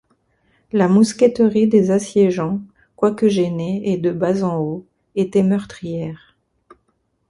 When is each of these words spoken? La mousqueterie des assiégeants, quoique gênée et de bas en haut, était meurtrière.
La 0.71 0.87
mousqueterie 0.87 1.67
des 1.67 1.91
assiégeants, 1.91 2.59
quoique 2.95 3.27
gênée 3.29 3.91
et 3.93 3.97
de 3.99 4.09
bas 4.11 4.43
en 4.43 4.57
haut, 4.57 4.87
était 5.13 5.43
meurtrière. 5.43 6.35